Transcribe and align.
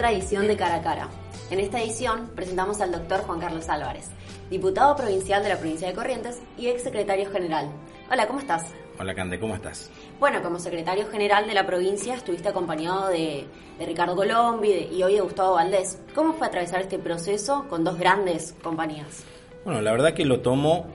Otra 0.00 0.12
edición 0.12 0.48
de 0.48 0.56
Cara 0.56 0.76
a 0.76 0.80
Cara. 0.80 1.08
En 1.50 1.60
esta 1.60 1.78
edición 1.78 2.30
presentamos 2.34 2.80
al 2.80 2.90
doctor 2.90 3.20
Juan 3.20 3.38
Carlos 3.38 3.68
Álvarez, 3.68 4.08
diputado 4.48 4.96
provincial 4.96 5.42
de 5.42 5.50
la 5.50 5.58
provincia 5.58 5.88
de 5.88 5.92
Corrientes 5.92 6.40
y 6.56 6.68
ex 6.68 6.84
secretario 6.84 7.30
general. 7.30 7.70
Hola, 8.10 8.26
¿cómo 8.26 8.38
estás? 8.38 8.72
Hola 8.98 9.14
Cande, 9.14 9.38
¿cómo 9.38 9.54
estás? 9.54 9.90
Bueno, 10.18 10.42
como 10.42 10.58
secretario 10.58 11.06
general 11.10 11.46
de 11.46 11.52
la 11.52 11.66
provincia 11.66 12.14
estuviste 12.14 12.48
acompañado 12.48 13.08
de, 13.08 13.44
Ricardo 13.78 14.16
Colombi 14.16 14.88
y 14.90 15.02
hoy 15.02 15.16
de 15.16 15.20
Gustavo 15.20 15.56
Valdés. 15.56 16.02
¿Cómo 16.14 16.32
fue 16.32 16.46
atravesar 16.46 16.80
este 16.80 16.98
proceso 16.98 17.66
con 17.68 17.84
dos 17.84 17.98
grandes 17.98 18.54
compañías? 18.62 19.26
Bueno, 19.66 19.82
la 19.82 19.92
verdad 19.92 20.14
que 20.14 20.24
lo 20.24 20.40
tomo... 20.40 20.86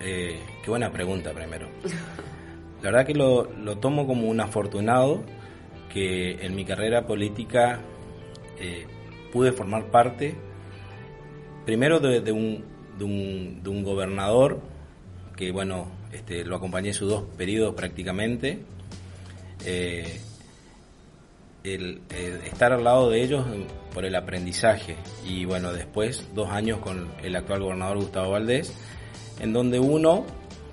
Eh, 0.00 0.40
qué 0.64 0.70
buena 0.70 0.90
pregunta 0.90 1.30
primero. 1.30 1.68
La 2.82 2.90
verdad 2.90 3.06
que 3.06 3.14
lo, 3.14 3.44
lo 3.52 3.78
tomo 3.78 4.04
como 4.04 4.26
un 4.26 4.40
afortunado 4.40 5.22
que 5.92 6.44
en 6.44 6.56
mi 6.56 6.64
carrera 6.64 7.06
política 7.06 7.80
eh, 8.58 8.86
pude 9.32 9.52
formar 9.52 9.90
parte, 9.90 10.34
primero 11.64 12.00
de, 12.00 12.18
un, 12.32 12.64
de, 12.98 13.04
un, 13.04 13.62
de, 13.62 13.68
un, 13.68 13.82
gobernador, 13.82 14.60
que 15.36 15.52
bueno, 15.52 15.88
este, 16.12 16.44
lo 16.44 16.56
acompañé 16.56 16.92
sus 16.92 17.08
dos 17.08 17.24
periodos 17.36 17.74
prácticamente, 17.74 18.60
eh, 19.64 20.20
el, 21.64 22.00
estar 22.44 22.72
al 22.72 22.84
lado 22.84 23.10
de 23.10 23.22
ellos 23.22 23.44
por 23.92 24.04
el 24.04 24.14
aprendizaje. 24.14 24.96
Y 25.26 25.44
bueno, 25.44 25.72
después 25.72 26.28
dos 26.34 26.50
años 26.50 26.78
con 26.78 27.08
el 27.22 27.34
actual 27.34 27.60
gobernador 27.60 27.98
Gustavo 27.98 28.32
Valdés, 28.32 28.72
en 29.40 29.52
donde 29.52 29.80
uno 29.80 30.24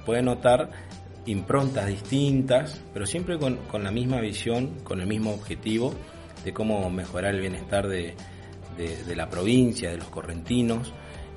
puede 0.06 0.22
notar 0.22 0.70
improntas 1.26 1.88
distintas, 1.88 2.82
pero 2.94 3.06
siempre 3.06 3.38
con, 3.40 3.60
la 3.84 3.92
misma 3.92 4.20
visión, 4.20 4.80
con 4.84 5.02
el 5.02 5.08
mismo 5.08 5.34
objetivo 5.34 5.94
de 6.44 6.54
cómo 6.54 6.90
mejorar 6.90 7.36
el 7.36 7.42
bienestar 7.42 7.88
de, 7.88 8.16
la 9.16 9.30
provincia, 9.30 9.90
de 9.90 9.98
los 9.98 10.08
correntinos, 10.08 10.94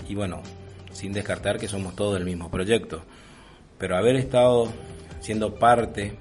y 0.09 0.15
bueno, 0.15 0.43
sin 0.93 1.13
descartar 1.13 1.59
que 1.59 1.69
somos 1.69 1.95
todos 1.95 2.15
del 2.15 2.25
mismo 2.25 2.51
proyecto. 2.51 3.03
Pero 3.79 3.97
haber 3.97 4.17
estado 4.17 4.73
siendo 5.21 5.55
parte 5.55 6.15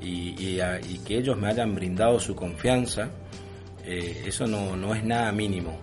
y, 0.00 0.58
que 1.06 1.18
ellos 1.18 1.36
me 1.36 1.48
hayan 1.48 1.74
brindado 1.74 2.20
su 2.20 2.34
confianza, 2.34 3.10
eh, 3.84 4.24
eso 4.26 4.46
no, 4.46 4.76
no, 4.76 4.94
es 4.94 5.04
nada 5.04 5.32
mínimo. 5.32 5.78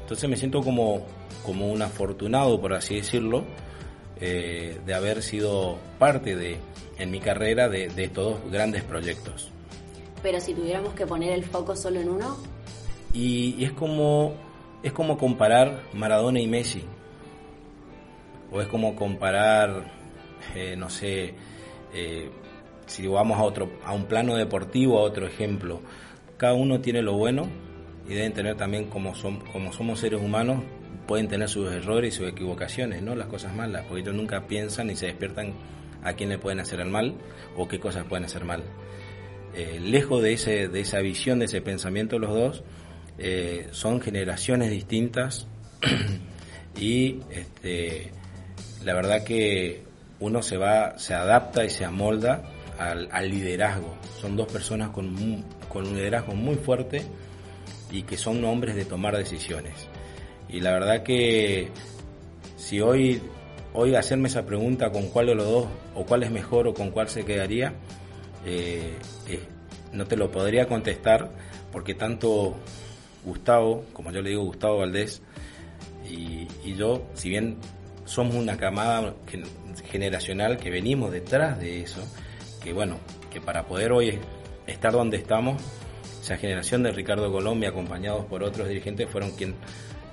Entonces 0.00 0.28
me 0.28 0.36
siento 0.36 0.62
como, 0.62 1.06
como 1.44 1.70
un 1.70 1.82
afortunado, 1.82 2.60
por 2.60 2.74
así 2.74 2.96
decirlo, 2.96 3.44
eh, 4.20 4.80
de 4.84 4.94
haber 4.94 5.22
sido 5.22 5.78
parte 5.98 6.36
de, 6.36 6.58
en 6.98 7.10
mi 7.10 7.20
carrera 7.20 7.68
de, 7.68 7.88
de 7.88 8.04
estos 8.04 8.50
grandes 8.50 8.82
proyectos. 8.82 9.53
Pero 10.24 10.40
si 10.40 10.54
tuviéramos 10.54 10.94
que 10.94 11.06
poner 11.06 11.32
el 11.32 11.44
foco 11.44 11.76
solo 11.76 12.00
en 12.00 12.08
uno. 12.08 12.38
Y, 13.12 13.62
es 13.62 13.72
como 13.72 14.32
es 14.82 14.90
como 14.90 15.18
comparar 15.18 15.82
Maradona 15.92 16.40
y 16.40 16.46
Messi. 16.46 16.82
O 18.50 18.62
es 18.62 18.66
como 18.68 18.96
comparar, 18.96 19.92
eh, 20.54 20.76
no 20.78 20.88
sé, 20.88 21.34
eh, 21.92 22.30
si 22.86 23.06
vamos 23.06 23.38
a 23.38 23.42
otro, 23.42 23.70
a 23.84 23.92
un 23.92 24.06
plano 24.06 24.34
deportivo, 24.34 24.98
a 24.98 25.02
otro 25.02 25.26
ejemplo. 25.26 25.82
Cada 26.38 26.54
uno 26.54 26.80
tiene 26.80 27.02
lo 27.02 27.12
bueno 27.12 27.46
y 28.08 28.14
deben 28.14 28.32
tener 28.32 28.56
también 28.56 28.86
como, 28.86 29.14
son, 29.14 29.40
como 29.52 29.74
somos 29.74 30.00
seres 30.00 30.22
humanos 30.22 30.62
pueden 31.06 31.28
tener 31.28 31.50
sus 31.50 31.70
errores 31.70 32.14
y 32.14 32.16
sus 32.16 32.28
equivocaciones, 32.28 33.02
¿no? 33.02 33.14
Las 33.14 33.26
cosas 33.26 33.54
malas, 33.54 33.84
porque 33.86 34.00
ellos 34.00 34.14
nunca 34.14 34.46
piensan 34.46 34.88
y 34.88 34.96
se 34.96 35.06
despiertan 35.06 35.52
a 36.02 36.14
quién 36.14 36.30
le 36.30 36.38
pueden 36.38 36.60
hacer 36.60 36.80
el 36.80 36.88
mal 36.88 37.14
o 37.58 37.68
qué 37.68 37.78
cosas 37.78 38.06
pueden 38.06 38.24
hacer 38.24 38.46
mal. 38.46 38.62
Eh, 39.56 39.78
lejos 39.80 40.22
de, 40.22 40.32
ese, 40.32 40.68
de 40.68 40.80
esa 40.80 40.98
visión, 41.00 41.38
de 41.38 41.44
ese 41.44 41.60
pensamiento 41.60 42.18
los 42.18 42.30
dos, 42.30 42.64
eh, 43.18 43.68
son 43.70 44.00
generaciones 44.00 44.70
distintas 44.70 45.46
y 46.76 47.20
este, 47.30 48.10
la 48.84 48.94
verdad 48.94 49.22
que 49.22 49.82
uno 50.18 50.42
se 50.42 50.56
va, 50.56 50.98
se 50.98 51.14
adapta 51.14 51.64
y 51.64 51.70
se 51.70 51.84
amolda 51.84 52.42
al, 52.78 53.30
liderazgo. 53.30 53.94
Son 54.20 54.36
dos 54.36 54.50
personas 54.50 54.90
con, 54.90 55.44
con 55.68 55.86
un 55.86 55.96
liderazgo 55.96 56.34
muy 56.34 56.56
fuerte 56.56 57.02
y 57.92 58.02
que 58.02 58.16
son 58.16 58.44
hombres 58.44 58.74
de 58.74 58.84
tomar 58.84 59.16
decisiones. 59.16 59.74
Y 60.48 60.60
la 60.60 60.72
verdad 60.72 61.02
que 61.04 61.68
si 62.56 62.80
hoy, 62.80 63.22
hoy 63.72 63.94
hacerme 63.94 64.28
esa 64.28 64.44
pregunta 64.46 64.90
con 64.90 65.08
cuál 65.08 65.26
de 65.26 65.34
los 65.34 65.46
dos, 65.46 65.66
o 65.94 66.04
cuál 66.04 66.24
es 66.24 66.30
mejor, 66.30 66.66
o 66.66 66.74
con 66.74 66.90
cuál 66.90 67.08
se 67.08 67.24
quedaría, 67.24 67.74
eh, 68.44 68.94
eh, 69.28 69.40
no 69.92 70.06
te 70.06 70.16
lo 70.16 70.30
podría 70.30 70.66
contestar, 70.66 71.30
porque 71.72 71.94
tanto 71.94 72.54
Gustavo, 73.24 73.84
como 73.92 74.10
yo 74.12 74.22
le 74.22 74.30
digo 74.30 74.44
Gustavo 74.44 74.78
Valdés, 74.78 75.22
y, 76.08 76.46
yo, 76.74 77.06
si 77.14 77.30
bien 77.30 77.56
somos 78.04 78.34
una 78.34 78.56
camada 78.56 79.14
generacional 79.90 80.58
que 80.58 80.70
venimos 80.70 81.12
detrás 81.12 81.58
de 81.58 81.80
eso, 81.80 82.00
que 82.62 82.72
bueno, 82.72 82.98
que 83.30 83.40
para 83.40 83.66
poder 83.66 83.92
hoy 83.92 84.18
estar 84.66 84.92
donde 84.92 85.16
estamos, 85.16 85.62
esa 86.20 86.36
generación 86.36 86.82
de 86.82 86.92
Ricardo 86.92 87.30
Colombia, 87.32 87.70
acompañados 87.70 88.26
por 88.26 88.42
otros 88.42 88.68
dirigentes, 88.68 89.08
fueron 89.08 89.30
quien 89.32 89.54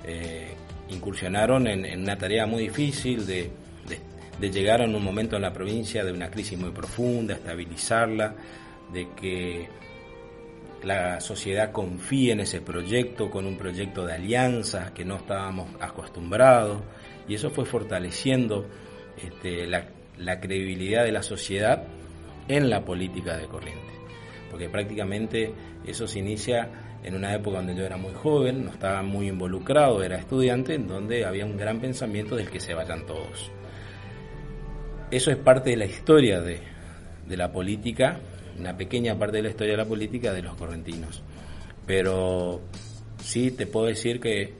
eh, 0.04 0.54
incursionaron 0.88 1.66
en, 1.66 2.00
una 2.00 2.16
tarea 2.16 2.46
muy 2.46 2.62
difícil 2.64 3.26
de, 3.26 3.50
llegar 4.50 4.80
en 4.80 4.94
un 4.94 5.04
momento 5.04 5.36
en 5.36 5.42
la 5.42 5.52
provincia 5.52 6.04
de 6.04 6.12
una 6.12 6.30
crisis 6.30 6.58
muy 6.58 6.70
profunda, 6.70 7.34
estabilizarla, 7.34 8.34
de 8.92 9.08
que 9.14 9.68
la 10.82 11.20
sociedad 11.20 11.70
confíe 11.72 12.32
en 12.32 12.40
ese 12.40 12.60
proyecto, 12.60 13.30
con 13.30 13.46
un 13.46 13.56
proyecto 13.56 14.04
de 14.04 14.14
alianza 14.14 14.92
que 14.92 15.04
no 15.04 15.16
estábamos 15.16 15.68
acostumbrados, 15.80 16.82
y 17.28 17.34
eso 17.34 17.50
fue 17.50 17.64
fortaleciendo 17.64 18.66
este, 19.16 19.66
la, 19.66 19.86
la 20.18 20.40
credibilidad 20.40 21.04
de 21.04 21.12
la 21.12 21.22
sociedad 21.22 21.84
en 22.48 22.68
la 22.68 22.84
política 22.84 23.36
de 23.36 23.46
corriente, 23.46 23.92
porque 24.50 24.68
prácticamente 24.68 25.52
eso 25.86 26.06
se 26.06 26.18
inicia 26.18 26.68
en 27.04 27.14
una 27.14 27.34
época 27.34 27.58
donde 27.58 27.74
yo 27.74 27.84
era 27.84 27.96
muy 27.96 28.12
joven, 28.14 28.64
no 28.64 28.70
estaba 28.70 29.02
muy 29.02 29.28
involucrado, 29.28 30.02
era 30.02 30.16
estudiante, 30.16 30.74
en 30.74 30.86
donde 30.86 31.24
había 31.24 31.44
un 31.44 31.56
gran 31.56 31.80
pensamiento 31.80 32.36
del 32.36 32.50
que 32.50 32.60
se 32.60 32.74
vayan 32.74 33.06
todos. 33.06 33.50
Eso 35.12 35.30
es 35.30 35.36
parte 35.36 35.68
de 35.68 35.76
la 35.76 35.84
historia 35.84 36.40
de, 36.40 36.62
la 37.28 37.52
política, 37.52 38.18
una 38.58 38.78
pequeña 38.78 39.18
parte 39.18 39.36
de 39.36 39.42
la 39.42 39.50
historia 39.50 39.72
de 39.72 39.76
la 39.76 39.84
política 39.84 40.32
de 40.32 40.40
los 40.40 40.56
correntinos. 40.56 41.22
Pero 41.86 42.62
sí 43.22 43.50
te 43.50 43.66
puedo 43.66 43.88
decir 43.88 44.20
que 44.20 44.54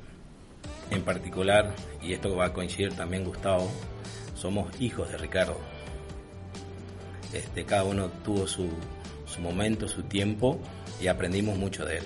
en 0.90 1.02
particular, 1.04 1.75
y 2.02 2.12
esto 2.12 2.37
va 2.37 2.44
a 2.44 2.52
coincidir 2.52 2.93
también 2.93 3.25
Gustavo, 3.25 3.70
somos 4.34 4.78
hijos 4.78 5.10
de 5.10 5.16
Ricardo. 5.16 5.56
Este, 7.32 7.64
cada 7.64 7.84
uno 7.84 8.10
tuvo 8.22 8.46
su, 8.46 8.69
su 9.25 9.40
momento, 9.40 9.88
su 9.88 10.02
tiempo 10.02 10.60
y 11.00 11.06
aprendimos 11.06 11.56
mucho 11.56 11.87
de 11.87 11.96
él. 11.96 12.05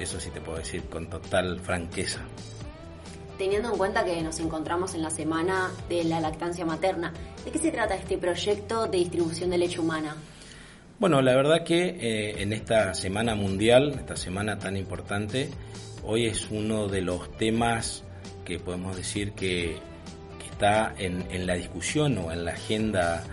Eso 0.00 0.18
sí 0.18 0.30
te 0.30 0.40
puedo 0.40 0.58
decir 0.58 0.82
con 0.90 1.08
total 1.08 1.60
franqueza. 1.60 2.22
Teniendo 3.38 3.70
en 3.72 3.78
cuenta 3.78 4.04
que 4.04 4.22
nos 4.22 4.38
encontramos 4.38 4.94
en 4.94 5.02
la 5.02 5.10
semana 5.10 5.70
de 5.88 6.04
la 6.04 6.20
lactancia 6.20 6.64
materna, 6.64 7.12
¿de 7.44 7.50
qué 7.50 7.58
se 7.58 7.72
trata 7.72 7.94
este 7.96 8.16
proyecto 8.16 8.86
de 8.86 8.98
distribución 8.98 9.50
de 9.50 9.58
leche 9.58 9.80
humana? 9.80 10.16
Bueno, 11.00 11.20
la 11.20 11.34
verdad 11.34 11.64
que 11.64 11.86
eh, 11.86 12.42
en 12.42 12.52
esta 12.52 12.94
semana 12.94 13.34
mundial, 13.34 13.94
esta 13.98 14.16
semana 14.16 14.58
tan 14.58 14.76
importante, 14.76 15.50
hoy 16.04 16.26
es 16.26 16.48
uno 16.50 16.86
de 16.86 17.02
los 17.02 17.36
temas 17.36 18.04
que 18.44 18.60
podemos 18.60 18.96
decir 18.96 19.32
que, 19.32 19.78
está 20.54 20.94
en, 20.98 21.46
la 21.48 21.54
discusión 21.54 22.16
o 22.18 22.30
en 22.30 22.44
la 22.44 22.52
agenda, 22.52 23.24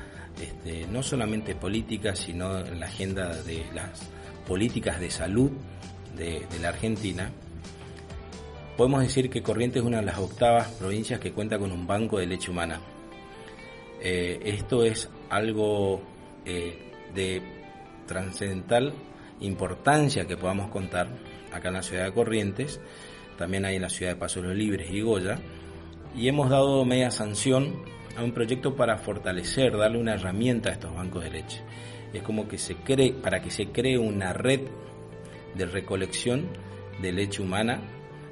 este, 0.42 0.88
no 0.88 1.04
solamente 1.04 1.54
política, 1.54 2.15
sino 2.15 2.57
en 2.65 2.80
la 2.80 2.88
agenda 2.88 3.44
de 3.44 3.63
las 3.75 4.09
políticas 4.47 5.00
de 5.00 5.12
salud 5.12 5.51
de, 6.18 6.44
la 6.59 6.69
Argentina, 6.69 7.30
podemos 8.77 9.01
decir 9.01 9.29
que 9.29 9.41
Corrientes 9.41 9.81
es 9.81 9.88
una 9.88 10.00
de 10.00 10.06
las 10.06 10.18
octavas 10.18 10.68
provincias 10.71 11.19
que 11.19 11.31
cuenta 11.31 11.59
con 11.59 11.71
un 11.71 11.85
banco 11.85 12.19
de 12.19 12.27
leche 12.27 12.51
humana. 12.51 12.79
Eh, 14.01 14.39
esto 14.44 14.83
es 14.83 15.09
algo 15.29 16.01
eh, 16.45 16.91
de 17.13 17.41
trascendental 18.07 18.94
importancia 19.41 20.25
que 20.25 20.38
podamos 20.38 20.69
contar 20.69 21.07
acá 21.51 21.69
en 21.69 21.75
la 21.75 21.83
ciudad 21.83 22.06
de 22.06 22.13
Corrientes, 22.13 22.79
también 23.38 23.65
hay 23.65 23.75
en 23.75 23.81
la 23.81 23.89
ciudad 23.89 24.13
de 24.13 24.18
Pasos 24.18 24.44
los 24.44 24.56
Libres 24.56 24.89
y 24.91 25.01
Goya, 25.01 25.39
y 26.15 26.27
hemos 26.27 26.50
dado 26.50 26.83
media 26.85 27.12
sanción 27.12 27.83
a 28.18 28.23
un 28.23 28.33
proyecto 28.33 28.75
para 28.75 28.97
fortalecer, 28.97 29.77
darle 29.77 29.97
una 29.97 30.13
herramienta 30.13 30.69
a 30.69 30.73
estos 30.73 30.94
bancos 30.94 31.23
de 31.23 31.31
leche. 31.31 31.62
Es 32.13 32.23
como 32.23 32.47
que 32.47 32.57
se 32.57 32.75
cree, 32.75 33.13
para 33.13 33.41
que 33.41 33.50
se 33.50 33.68
cree 33.68 33.97
una 33.97 34.33
red 34.33 34.62
de 35.56 35.65
recolección 35.65 36.47
de 37.01 37.12
leche 37.12 37.41
humana 37.41 37.81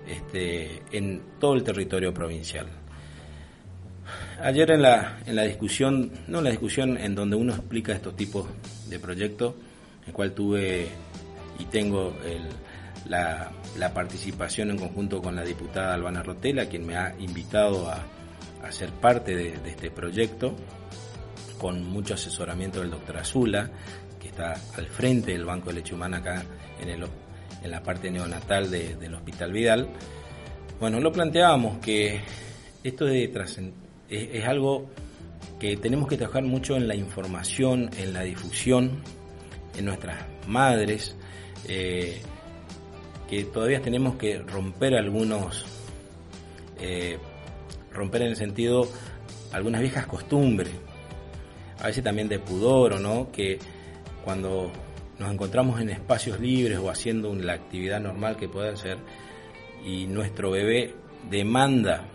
este, 0.10 0.82
en 0.92 1.22
todo 1.40 1.54
el 1.54 1.64
territorio 1.64 2.14
provincial. 2.14 2.68
Ayer 4.42 4.72
en 4.72 4.82
la, 4.82 5.20
en 5.26 5.36
la 5.36 5.44
discusión, 5.44 6.12
no 6.28 6.40
en 6.40 6.46
la 6.46 6.50
discusión 6.50 6.98
en 6.98 7.14
donde 7.14 7.36
uno 7.36 7.54
explica 7.54 7.94
estos 7.94 8.16
tipos 8.16 8.48
de 8.88 9.00
proyectos, 9.00 9.54
el 10.08 10.14
cual 10.14 10.32
tuve 10.34 10.88
y 11.60 11.66
tengo 11.66 12.16
la, 13.08 13.52
participación 13.94 14.72
en 14.72 14.78
conjunto 14.78 15.22
con 15.22 15.36
la 15.36 15.44
diputada 15.44 15.94
Albana 15.94 16.24
Rotela, 16.24 16.66
quien 16.66 16.86
me 16.86 16.96
ha 16.96 17.16
invitado 17.20 17.90
a, 17.90 18.06
ser 18.72 18.90
parte 18.92 19.36
de, 19.36 19.54
este 19.70 19.92
proyecto, 19.92 20.56
con 21.58 21.84
mucho 21.84 22.14
asesoramiento 22.14 22.82
del 22.82 22.92
doctor 22.92 23.18
Azula, 23.18 23.70
que 24.20 24.30
está 24.30 24.54
al 24.78 24.88
frente 24.88 25.32
del 25.32 25.46
Banco 25.46 25.70
de 25.70 25.76
Leche 25.76 25.96
Humana 25.96 26.18
acá 26.18 26.44
en, 26.82 26.90
el, 26.90 27.06
en 27.64 27.72
la 27.72 27.84
parte 27.84 28.12
neonatal 28.12 28.70
del 28.70 29.14
Hospital 29.14 29.52
Vidal. 29.52 29.90
Bueno, 30.80 31.00
lo 31.00 31.12
planteábamos 31.12 31.80
que 31.80 32.22
esto 32.84 33.06
de 33.06 33.24
es, 33.24 33.72
es 34.10 34.46
algo 34.46 34.90
que 35.60 35.76
tenemos 35.76 36.08
que 36.08 36.18
trabajar 36.18 36.44
mucho 36.44 36.78
en 36.78 36.88
la 36.88 36.96
información, 36.96 37.90
en 37.98 38.14
la 38.14 38.22
difusión, 38.22 39.02
en 39.78 39.86
nuestras 39.86 40.26
madres, 40.48 41.16
eh, 41.68 42.22
que 43.30 43.44
todavía 43.44 43.82
tenemos 43.82 44.16
que 44.16 44.40
romper 44.40 44.96
algunos, 44.96 45.66
eh, 46.80 47.18
romper 47.92 48.24
en 48.24 48.30
el 48.30 48.36
sentido 48.38 48.88
algunas 49.52 49.82
viejas 49.82 50.06
costumbres, 50.08 50.72
a 51.80 51.88
veces 51.88 52.04
también 52.04 52.30
de 52.30 52.40
pudor 52.40 52.94
o 52.94 53.00
no, 53.00 53.32
que 53.32 53.60
cuando 54.24 54.72
nos 55.20 55.32
encontramos 55.32 55.80
en 55.82 55.90
espacios 55.90 56.40
libres 56.40 56.78
o 56.78 56.90
haciendo 56.90 57.34
la 57.36 57.54
actividad 57.54 58.00
normal 58.00 58.38
que 58.38 58.48
puede 58.48 58.70
hacer 58.70 58.98
y 59.86 60.08
nuestro 60.08 60.52
bebé 60.52 60.96
demanda 61.30 62.06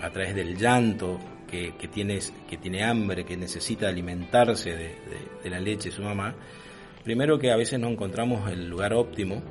a 0.00 0.10
través 0.10 0.34
del 0.34 0.56
llanto 0.56 1.20
que, 1.48 1.72
tiene, 1.92 2.18
que 2.48 2.56
tiene 2.56 2.82
hambre, 2.82 3.24
que 3.24 3.36
necesita 3.36 3.88
alimentarse 3.88 4.74
de 4.74 5.50
la 5.50 5.60
leche 5.60 5.90
de 5.90 5.94
su 5.94 6.02
mamá, 6.02 6.34
Primero 7.04 7.38
que 7.38 7.52
a 7.52 7.56
veces 7.56 7.78
no 7.78 7.88
encontramos 7.88 8.50
el 8.50 8.68
lugar 8.70 8.94
óptimo, 8.94 9.42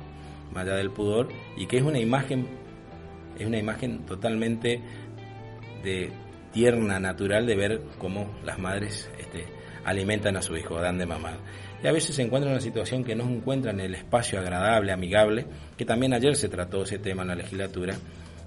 más 0.52 0.64
allá 0.66 0.74
del 0.74 0.90
pudor, 0.90 1.28
y 1.56 1.66
que 1.66 1.76
es 1.76 1.84
una 1.84 2.00
imagen, 2.00 2.48
es 3.38 3.46
una 3.46 3.58
imagen 3.58 4.04
totalmente 4.04 4.80
de 5.84 6.10
tierna, 6.52 6.98
natural 6.98 7.46
de 7.46 7.54
ver 7.54 7.80
cómo 7.98 8.28
las 8.44 8.58
madres 8.58 9.08
este, 9.20 9.46
alimentan 9.84 10.36
a 10.36 10.42
su 10.42 10.56
hijo, 10.56 10.80
dan 10.80 10.98
de 10.98 11.06
mamar. 11.06 11.38
Y 11.84 11.86
a 11.86 11.92
veces 11.92 12.16
se 12.16 12.22
encuentran 12.22 12.52
en 12.52 12.54
una 12.54 12.62
situación 12.62 13.04
que 13.04 13.14
no 13.14 13.24
encuentran 13.24 13.78
el 13.78 13.94
espacio 13.94 14.40
agradable, 14.40 14.90
amigable, 14.90 15.44
que 15.76 15.84
también 15.84 16.14
ayer 16.14 16.34
se 16.34 16.48
trató 16.48 16.84
ese 16.84 16.98
tema 16.98 17.22
en 17.22 17.28
la 17.28 17.34
legislatura, 17.34 17.94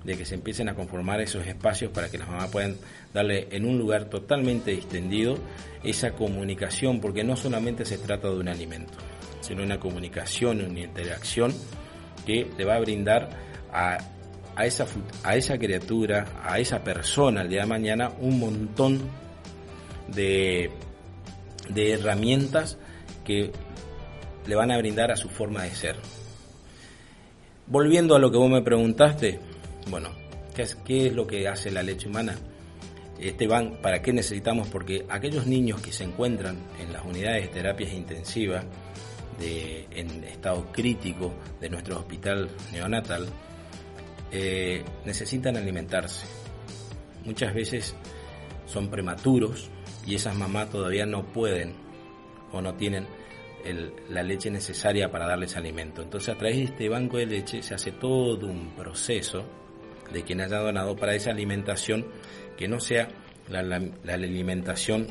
de 0.03 0.17
que 0.17 0.25
se 0.25 0.33
empiecen 0.33 0.69
a 0.69 0.73
conformar 0.73 1.21
esos 1.21 1.45
espacios 1.45 1.91
para 1.91 2.09
que 2.09 2.17
las 2.17 2.27
mamás 2.27 2.49
puedan 2.49 2.77
darle 3.13 3.47
en 3.51 3.65
un 3.65 3.77
lugar 3.77 4.05
totalmente 4.05 4.71
distendido 4.71 5.37
esa 5.83 6.13
comunicación, 6.13 6.99
porque 6.99 7.23
no 7.23 7.35
solamente 7.35 7.85
se 7.85 7.99
trata 7.99 8.27
de 8.27 8.37
un 8.37 8.47
alimento, 8.47 8.97
sino 9.41 9.61
una 9.61 9.79
comunicación, 9.79 10.59
una 10.61 10.79
interacción 10.79 11.53
que 12.25 12.47
le 12.57 12.65
va 12.65 12.77
a 12.77 12.79
brindar 12.79 13.29
a, 13.71 13.99
a, 14.55 14.65
esa, 14.65 14.87
a 15.23 15.35
esa 15.35 15.59
criatura, 15.59 16.25
a 16.43 16.57
esa 16.57 16.83
persona 16.83 17.43
el 17.43 17.49
día 17.49 17.61
de 17.61 17.67
mañana 17.67 18.11
un 18.19 18.39
montón 18.39 18.99
de, 20.07 20.71
de 21.69 21.91
herramientas 21.91 22.79
que 23.27 23.51
le 24.47 24.55
van 24.55 24.71
a 24.71 24.77
brindar 24.77 25.11
a 25.11 25.17
su 25.17 25.27
forma 25.27 25.63
de 25.63 25.71
ser. 25.71 25.97
Volviendo 27.67 28.15
a 28.15 28.19
lo 28.19 28.31
que 28.31 28.37
vos 28.37 28.49
me 28.49 28.61
preguntaste, 28.61 29.41
bueno, 29.89 30.11
¿qué 30.55 31.07
es, 31.07 31.13
lo 31.13 31.27
que 31.27 31.49
hace 31.49 31.69
la 31.69 31.83
leche 31.83 32.07
humana? 32.07 32.37
Este 33.19 33.45
van, 33.45 33.81
¿Para 33.81 34.01
qué 34.01 34.13
necesitamos? 34.13 34.69
Porque 34.69 35.05
aquellos 35.09 35.45
niños 35.45 35.81
que 35.81 35.91
se 35.91 36.05
encuentran 36.05 36.57
en 36.79 36.93
las 36.93 37.03
unidades 37.03 37.43
de 37.43 37.47
terapias 37.49 37.91
intensivas, 37.91 38.63
en 39.41 40.23
estado 40.23 40.71
crítico 40.71 41.33
de 41.59 41.69
nuestro 41.69 41.97
hospital 41.97 42.49
neonatal, 42.71 43.27
eh, 44.31 44.83
necesitan 45.05 45.57
alimentarse. 45.57 46.25
Muchas 47.25 47.53
veces 47.53 47.93
son 48.65 48.89
prematuros 48.89 49.69
y 50.05 50.15
esas 50.15 50.35
mamás 50.35 50.69
todavía 50.69 51.05
no 51.05 51.25
pueden 51.25 51.86
o 52.51 52.61
no 52.61 52.75
tienen 52.75 53.07
la 54.09 54.23
leche 54.23 54.49
necesaria 54.49 55.11
para 55.11 55.27
darles 55.27 55.57
alimento. 55.57 56.01
Entonces 56.01 56.29
a 56.33 56.37
través 56.37 56.57
de 56.57 56.63
este 56.63 56.89
banco 56.89 57.17
de 57.17 57.25
leche 57.25 57.61
se 57.61 57.73
hace 57.73 57.91
todo 57.91 58.47
un 58.47 58.75
proceso 58.75 59.43
de 60.11 60.23
quien 60.23 60.41
haya 60.41 60.59
donado 60.59 60.95
para 60.95 61.15
esa 61.15 61.31
alimentación 61.31 62.05
que 62.55 62.67
no 62.67 62.79
sea 62.79 63.09
la, 63.49 63.81
alimentación 64.13 65.07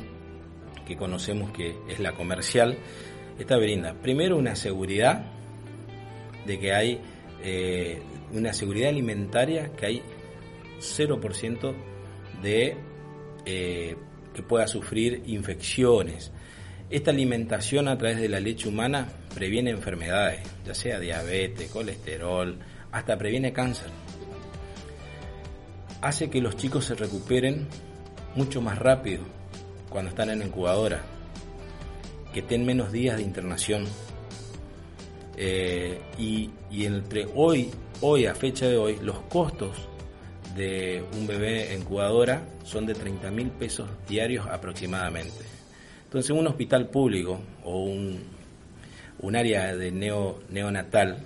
que 0.85 0.95
conocemos 0.95 1.51
que 1.51 1.75
es 1.87 1.99
la 1.99 2.13
comercial. 2.13 2.77
Esta 3.37 3.57
brinda 3.57 3.93
primero 4.01 4.37
una 4.37 4.55
seguridad 4.55 5.25
de 6.45 6.59
que 6.59 6.73
hay 6.73 7.01
eh, 7.43 8.01
una 8.31 8.53
seguridad 8.53 8.89
alimentaria 8.89 9.71
que 9.73 9.85
hay 9.85 10.01
0% 10.79 11.75
de 12.41 12.77
eh, 13.45 13.95
que 14.33 14.43
pueda 14.43 14.67
sufrir 14.67 15.23
infecciones. 15.25 16.31
Esta 16.89 17.11
alimentación 17.11 17.87
a 17.87 17.97
través 17.97 18.19
de 18.19 18.29
la 18.29 18.39
leche 18.39 18.69
humana 18.69 19.07
previene 19.33 19.71
enfermedades, 19.71 20.41
ya 20.65 20.73
sea 20.73 20.99
diabetes, 20.99 21.69
colesterol, 21.69 22.57
hasta 22.91 23.17
previene 23.17 23.51
cáncer 23.51 23.89
hace 26.01 26.29
que 26.29 26.41
los 26.41 26.55
chicos 26.55 26.85
se 26.85 26.95
recuperen 26.95 27.67
mucho 28.35 28.61
más 28.61 28.77
rápido 28.77 29.23
cuando 29.89 30.09
están 30.09 30.29
en 30.29 30.41
incubadora, 30.41 31.01
que 32.33 32.41
estén 32.41 32.65
menos 32.65 32.91
días 32.91 33.17
de 33.17 33.23
internación. 33.23 33.85
Eh, 35.37 35.99
y, 36.17 36.49
entre 36.71 37.27
hoy, 37.35 37.69
hoy 38.01 38.25
a 38.25 38.35
fecha 38.35 38.67
de 38.67 38.77
hoy, 38.77 38.97
los 39.01 39.19
costos 39.21 39.87
de 40.55 41.03
un 41.13 41.27
bebé 41.27 41.73
en 41.73 41.81
incubadora 41.81 42.41
son 42.63 42.85
de 42.85 42.95
30 42.95 43.29
mil 43.31 43.49
pesos 43.51 43.87
diarios 44.07 44.47
aproximadamente. 44.47 45.56
Entonces 46.07 46.31
un 46.31 46.47
hospital 46.47 46.87
público 46.87 47.37
o 47.65 47.83
un, 47.83 48.17
un 49.19 49.35
área 49.35 49.75
de 49.75 49.91
neo, 49.91 50.39
neonatal, 50.49 51.17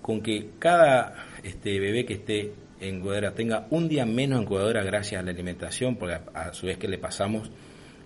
con 0.00 0.22
que 0.22 0.52
cada 0.58 1.26
este, 1.42 1.78
bebé 1.78 2.06
que 2.06 2.14
esté 2.14 2.54
en 2.80 3.02
tenga 3.34 3.66
un 3.68 3.86
día 3.86 4.06
menos 4.06 4.40
en 4.40 4.46
Cuadra 4.46 4.82
gracias 4.82 5.20
a 5.20 5.22
la 5.22 5.32
alimentación, 5.32 5.96
porque 5.96 6.18
a, 6.32 6.54
su 6.54 6.64
vez 6.64 6.78
que 6.78 6.88
le 6.88 6.96
pasamos 6.96 7.50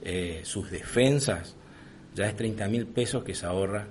eh, 0.02 0.40
sus 0.42 0.69
defensas, 0.69 1.54
ya 2.12 2.26
es 2.26 2.35
30 2.35 2.66
mil 2.66 2.87
pesos 2.87 3.23
que 3.23 3.33
se 3.33 3.47
ahorra 3.47 3.87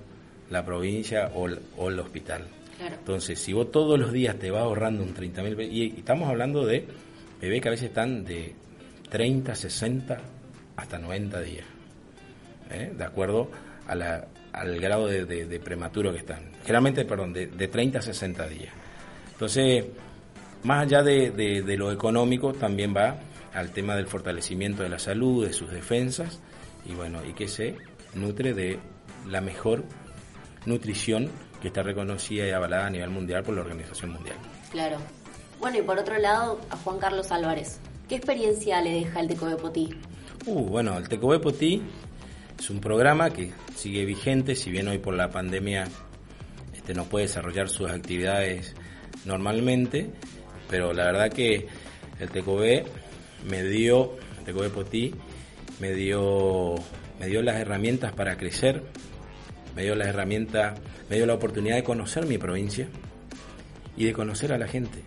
la 0.50 0.66
provincia 0.66 1.30
o, 1.34 1.48
el 1.88 1.98
hospital. 1.98 2.48
Entonces, 2.80 3.38
si 3.38 3.54
vos 3.54 3.70
todos 3.70 3.98
los 3.98 4.12
días 4.12 4.38
te 4.38 4.50
vas 4.50 4.64
ahorrando 4.64 5.02
un 5.04 5.14
30 5.14 5.42
mil 5.42 5.56
pesos, 5.56 5.72
y, 5.72 5.94
estamos 5.96 6.28
hablando 6.28 6.66
de 6.66 6.84
bebés 7.40 7.62
que 7.62 7.68
a 7.68 7.70
veces 7.70 7.88
están 7.88 8.26
de 8.26 8.54
30, 9.08 9.54
60 9.54 10.20
hasta 10.76 10.98
90 10.98 11.40
días, 11.40 11.66
¿eh? 12.70 12.92
de 12.96 13.04
acuerdo 13.04 13.50
a 13.86 13.94
la, 13.94 14.26
al 14.52 14.80
grado 14.80 15.06
de, 15.06 15.60
prematuro 15.60 16.12
que 16.12 16.18
están. 16.18 16.52
Generalmente, 16.62 17.04
perdón, 17.04 17.32
de, 17.32 17.46
de 17.46 17.68
30 17.68 17.98
a 17.98 18.02
60 18.02 18.48
días. 18.48 18.72
Entonces, 19.32 19.84
más 20.62 20.82
allá 20.82 21.02
de, 21.02 21.64
lo 21.76 21.90
económico, 21.90 22.52
también 22.52 22.94
va 22.96 23.16
al 23.52 23.70
tema 23.70 23.96
del 23.96 24.06
fortalecimiento 24.06 24.82
de 24.82 24.88
la 24.88 24.98
salud, 24.98 25.46
de 25.46 25.52
sus 25.52 25.70
defensas, 25.70 26.40
y 26.84 26.94
bueno, 26.94 27.24
y 27.24 27.32
que 27.34 27.48
se 27.48 27.76
nutre 28.14 28.54
de 28.54 28.78
la 29.28 29.40
mejor 29.40 29.84
nutrición 30.66 31.30
que 31.60 31.68
está 31.68 31.82
reconocida 31.82 32.46
y 32.46 32.50
avalada 32.50 32.86
a 32.86 32.90
nivel 32.90 33.10
mundial 33.10 33.42
por 33.42 33.54
la 33.54 33.60
Organización 33.60 34.12
Mundial. 34.12 34.36
Claro. 34.70 34.98
Bueno, 35.60 35.78
y 35.78 35.82
por 35.82 35.98
otro 35.98 36.18
lado, 36.18 36.60
a 36.70 36.76
Juan 36.76 36.98
Carlos 36.98 37.30
Álvarez, 37.30 37.78
¿Qué 38.12 38.16
experiencia 38.16 38.78
le 38.82 38.90
deja 38.90 39.20
el 39.20 39.28
Teco 39.28 39.46
de 39.46 39.56
Potí? 39.56 39.88
Uh, 40.44 40.64
bueno, 40.64 40.98
el 40.98 41.08
Teco 41.08 41.32
de 41.32 41.38
Potí 41.38 41.80
es 42.58 42.68
un 42.68 42.80
programa 42.80 43.30
que 43.30 43.52
sigue 43.76 44.04
vigente, 44.04 44.56
si 44.56 44.72
bien 44.72 44.88
hoy 44.88 44.98
por 44.98 45.14
la 45.14 45.30
pandemia 45.30 45.86
este, 46.74 46.94
no 46.94 47.04
puede 47.04 47.26
desarrollar 47.26 47.68
sus 47.68 47.88
actividades 47.88 48.74
normalmente, 49.24 50.10
pero 50.68 50.92
la 50.92 51.04
verdad 51.04 51.32
que 51.32 51.68
el 52.18 52.28
TECOB 52.28 52.84
me 53.48 53.62
dio, 53.62 54.16
el 54.40 54.44
TECOB 54.46 54.70
Potí, 54.70 55.14
me 55.78 55.92
dio, 55.92 56.74
me 57.20 57.28
dio 57.28 57.40
las 57.42 57.60
herramientas 57.60 58.12
para 58.12 58.36
crecer, 58.36 58.82
me 59.76 59.84
dio 59.84 59.94
las 59.94 60.08
herramientas, 60.08 60.76
me 61.08 61.16
dio 61.16 61.26
la 61.26 61.34
oportunidad 61.34 61.76
de 61.76 61.84
conocer 61.84 62.26
mi 62.26 62.38
provincia 62.38 62.88
y 63.96 64.06
de 64.06 64.12
conocer 64.12 64.52
a 64.52 64.58
la 64.58 64.66
gente. 64.66 65.04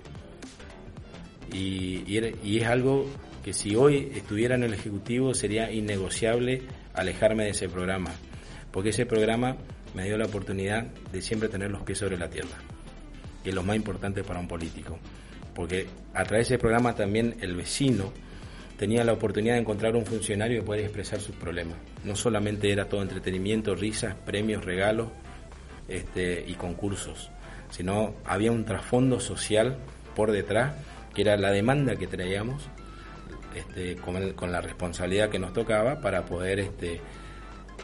Y 1.51 2.57
es 2.57 2.67
algo 2.67 3.05
que 3.45 3.53
si 3.53 3.75
hoy 3.75 4.11
estuviera 4.15 4.55
en 4.55 4.63
el 4.63 4.73
Ejecutivo 4.73 5.35
sería 5.35 5.71
innegociable 5.71 6.63
alejarme 6.95 7.43
de 7.43 7.51
ese 7.51 7.69
programa, 7.69 8.09
porque 8.71 8.89
ese 8.89 9.05
programa 9.05 9.55
me 9.93 10.05
dio 10.05 10.17
la 10.17 10.25
oportunidad 10.25 10.87
de 11.11 11.21
siempre 11.21 11.47
tener 11.47 11.69
los 11.69 11.83
pies 11.83 11.99
sobre 11.99 12.17
la 12.17 12.27
tierra, 12.27 12.57
que 13.43 13.49
es 13.49 13.55
lo 13.55 13.61
más 13.61 13.75
importante 13.75 14.23
para 14.23 14.39
un 14.39 14.47
político, 14.47 14.97
porque 15.53 15.85
a 16.15 16.23
través 16.23 16.49
de 16.49 16.55
ese 16.55 16.59
programa 16.59 16.95
también 16.95 17.35
el 17.39 17.55
vecino 17.55 18.11
tenía 18.79 19.03
la 19.03 19.13
oportunidad 19.13 19.53
de 19.53 19.61
encontrar 19.61 19.95
un 19.95 20.07
funcionario 20.07 20.61
que 20.61 20.65
pueda 20.65 20.81
expresar 20.81 21.19
sus 21.19 21.35
problemas. 21.35 21.77
No 22.03 22.15
solamente 22.15 22.71
era 22.71 22.89
todo 22.89 23.03
entretenimiento, 23.03 23.75
risas, 23.75 24.15
premios, 24.25 24.65
regalos 24.65 25.09
este, 25.87 26.43
y 26.47 26.55
concursos, 26.55 27.29
sino 27.69 28.15
había 28.25 28.51
un 28.51 28.65
trasfondo 28.65 29.19
social 29.19 29.77
por 30.15 30.31
detrás, 30.31 30.73
que 31.13 31.21
era 31.21 31.37
la 31.37 31.51
demanda 31.51 31.95
que 31.95 32.07
traíamos 32.07 32.69
este, 33.55 33.95
con, 33.95 34.51
la 34.51 34.61
responsabilidad 34.61 35.29
que 35.29 35.39
nos 35.39 35.53
tocaba 35.53 36.01
para 36.01 36.25
poder 36.25 36.59
este, 36.59 36.99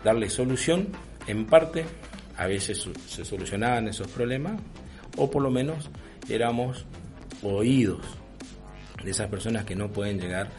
darle 0.04 0.30
solución. 0.30 0.90
En 1.28 1.46
parte, 1.46 1.86
a 2.38 2.48
veces 2.48 2.90
se 3.08 3.26
solucionaban 3.26 3.88
esos 3.88 4.08
problemas, 4.08 4.60
o 5.18 5.30
por 5.30 5.42
lo 5.42 5.50
menos 5.50 5.90
éramos 6.30 6.86
oídos 7.44 8.02
de 9.04 9.12
esas 9.12 9.30
personas 9.30 9.66
que 9.66 9.76
no 9.76 9.92
pueden 9.92 10.20
llegar 10.20 10.50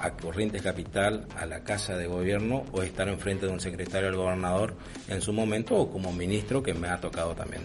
a 0.00 0.10
Corrientes 0.12 0.62
Capital, 0.62 1.26
a 1.36 1.46
la 1.46 1.62
Casa 1.62 1.96
de 1.96 2.06
Gobierno 2.06 2.64
o 2.72 2.82
estar 2.82 3.08
enfrente 3.08 3.46
de 3.46 3.52
un 3.52 3.60
secretario 3.60 4.08
del 4.08 4.16
gobernador 4.16 4.74
en 5.08 5.20
su 5.20 5.32
momento 5.32 5.76
o 5.76 5.90
como 5.90 6.12
ministro 6.12 6.62
que 6.62 6.74
me 6.74 6.88
ha 6.88 7.00
tocado 7.00 7.34
también. 7.34 7.62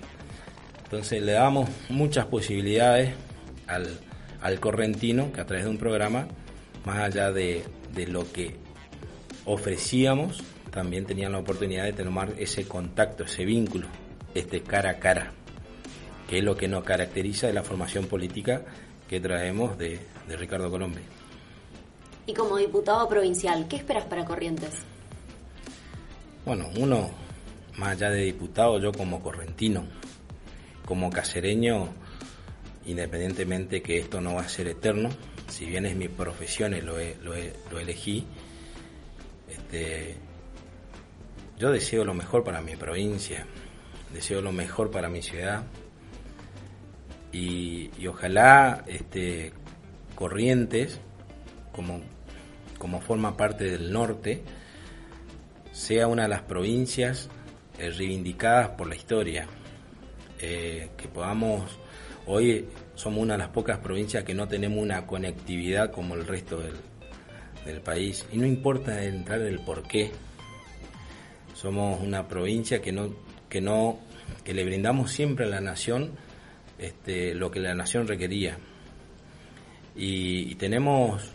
Entonces 0.84 1.22
le 1.22 1.34
damos 1.34 1.70
muchas 1.90 2.26
posibilidades 2.26 3.14
al, 3.68 3.88
al 4.42 4.60
correntino 4.60 5.32
que 5.32 5.42
a 5.42 5.46
través 5.46 5.66
de 5.66 5.72
un 5.72 5.78
programa 5.78 6.28
más 6.88 7.00
allá 7.00 7.34
de, 7.34 7.66
lo 8.08 8.32
que 8.32 8.56
ofrecíamos, 9.44 10.42
también 10.72 11.06
tenían 11.06 11.34
la 11.34 11.40
oportunidad 11.40 11.84
de 11.84 11.92
tomar 11.92 12.34
ese 12.38 12.66
contacto, 12.66 13.26
ese 13.26 13.44
vínculo, 13.44 13.88
este 14.34 14.62
cara 14.62 14.92
a 14.92 14.98
cara, 14.98 15.34
que 16.30 16.38
es 16.38 16.44
lo 16.46 16.56
que 16.56 16.70
nos 16.70 16.86
caracteriza 16.86 17.48
de 17.48 17.54
la 17.54 17.64
formación 17.64 18.06
política 18.08 18.62
que 19.10 19.20
traemos 19.20 19.78
de, 19.78 20.00
de 20.30 20.38
Ricardo 20.38 20.72
Colombe. 20.72 21.02
Y 22.26 22.34
como 22.34 22.56
diputado 22.56 23.06
provincial, 23.10 23.68
¿qué 23.68 23.76
esperas 23.76 24.06
para 24.06 24.24
Corrientes? 24.24 24.72
Bueno, 26.46 26.70
uno, 26.78 27.10
más 27.76 27.90
allá 27.90 28.12
de 28.12 28.22
diputado, 28.22 28.80
yo 28.80 28.94
como 28.94 29.22
correntino, 29.22 29.84
como 30.86 31.10
casereño, 31.10 31.90
independientemente 32.86 33.82
que 33.82 33.98
esto 33.98 34.22
no 34.22 34.36
va 34.36 34.44
a 34.44 34.48
ser 34.48 34.70
eterno, 34.70 35.10
si 35.48 35.66
bien 35.66 35.86
es 35.86 35.96
mi 35.96 36.08
profesión 36.08 36.74
y 36.74 36.82
lo, 36.82 36.98
elegí, 37.80 38.26
este, 39.50 40.16
yo 41.58 41.72
deseo 41.72 42.06
lo 42.06 42.14
mejor 42.14 42.44
para 42.44 42.62
mi 42.62 42.76
provincia, 42.76 43.46
deseo 44.14 44.42
lo 44.42 44.52
mejor 44.52 44.92
para 44.92 45.10
mi 45.10 45.22
ciudad 45.22 45.64
y, 47.32 47.90
ojalá 48.08 48.84
este, 48.88 49.54
Corrientes, 50.16 51.00
como, 51.72 52.02
como 52.80 53.02
forma 53.02 53.38
parte 53.38 53.66
del 53.66 53.92
norte, 53.92 54.44
sea 55.72 56.08
una 56.08 56.24
de 56.24 56.30
las 56.30 56.42
provincias 56.42 57.30
eh, 57.78 57.92
reivindicadas 57.92 58.70
por 58.70 58.88
la 58.88 58.96
historia, 58.96 59.48
eh, 60.40 60.90
que 60.98 61.08
podamos 61.08 61.78
hoy 62.26 62.68
somos 62.98 63.22
una 63.22 63.36
de 63.36 63.38
las 63.38 63.50
pocas 63.50 63.78
provincias 63.78 64.24
que 64.24 64.34
no 64.34 64.48
tenemos 64.48 64.80
una 64.80 65.06
conectividad 65.06 65.92
como 65.92 66.16
el 66.16 66.26
resto 66.26 66.60
del, 66.60 66.74
país. 67.82 68.26
Y 68.32 68.38
no 68.38 68.46
importa 68.46 69.04
entrar 69.04 69.42
en 69.42 69.48
el 69.48 69.60
por 69.60 69.84
qué. 69.84 70.10
Somos 71.54 72.02
una 72.02 72.28
provincia 72.28 72.82
que 72.82 72.94
no, 72.94 73.14
que 73.50 73.60
no, 73.60 74.00
que 74.46 74.54
le 74.54 74.64
brindamos 74.64 75.12
siempre 75.12 75.46
a 75.46 75.50
la 75.50 75.60
nación 75.60 76.12
este, 76.80 77.36
lo 77.36 77.52
que 77.52 77.60
la 77.60 77.76
nación 77.76 78.08
requería. 78.08 78.58
Y, 79.98 80.56
tenemos, 80.56 81.30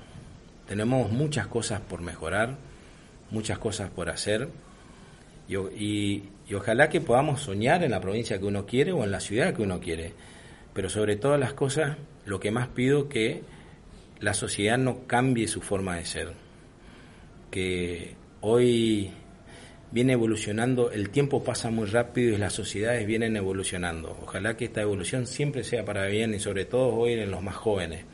tenemos 0.66 1.12
muchas 1.12 1.49
cosas 1.49 1.81
por 1.83 2.00
mejorar, 2.00 2.57
muchas 3.31 3.59
cosas 3.59 3.90
por 3.90 4.09
hacer. 4.09 4.49
y 5.49 6.23
ojalá 6.54 6.88
que 6.88 7.02
podamos 7.02 7.42
soñar 7.42 7.85
en 7.85 7.90
la 7.90 8.00
provincia 8.00 8.38
que 8.38 8.47
uno 8.47 8.64
quiere 8.64 8.92
o 8.92 9.04
en 9.04 9.11
la 9.11 9.21
ciudad 9.21 9.54
que 9.54 9.62
uno 9.62 9.81
quiere 9.81 10.14
pero 10.75 10.88
sobre 10.88 11.17
todas 11.17 11.38
las 11.38 11.52
cosas 11.52 11.97
lo 12.26 12.41
que 12.41 12.50
más 12.50 12.69
pido 12.69 13.09
que 13.09 13.43
la 14.21 14.35
sociedad 14.35 14.79
no 14.79 15.07
cambie 15.07 15.49
su 15.49 15.61
forma 15.61 15.97
de 15.97 16.05
ser, 16.05 16.29
que 17.50 18.14
hoy 18.41 19.11
viene 19.91 20.14
evolucionando, 20.14 20.91
el 20.91 21.11
tiempo 21.11 21.45
pasa 21.45 21.71
muy 21.71 21.87
rápido 21.87 22.35
y 22.35 22.38
las 22.38 22.55
sociedades 22.55 23.07
vienen 23.07 23.37
evolucionando. 23.37 24.17
Ojalá 24.23 24.57
que 24.57 24.64
esta 24.64 24.81
evolución 24.81 25.26
siempre 25.26 25.64
sea 25.64 25.85
para 25.85 26.07
bien 26.07 26.35
y 26.35 26.38
sobre 26.38 26.64
todo 26.64 26.95
hoy 26.95 27.12
en 27.12 27.31
los 27.31 27.43
más 27.43 27.57
jóvenes, 27.57 28.05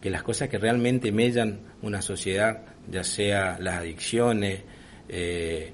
que 0.00 0.10
las 0.10 0.22
cosas 0.22 0.48
que 0.48 0.58
realmente 0.58 1.10
mellan 1.10 1.58
una 1.82 2.00
sociedad, 2.00 2.62
ya 2.90 3.02
sea 3.02 3.58
las 3.58 3.76
adicciones, 3.80 4.60
eh, 5.08 5.72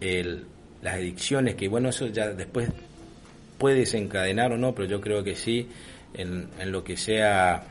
las 0.00 0.94
adicciones, 0.94 1.56
que 1.56 1.68
bueno, 1.68 1.88
eso 1.90 2.06
ya 2.06 2.28
después 2.28 2.70
puede 3.58 3.80
desencadenar 3.80 4.52
o 4.52 4.58
no, 4.58 4.74
pero 4.74 4.88
yo 4.88 5.00
creo 5.00 5.22
que 5.24 5.34
sí, 5.34 5.68
en, 6.14 6.48
lo 6.66 6.84
que 6.84 6.96
sea, 6.96 7.64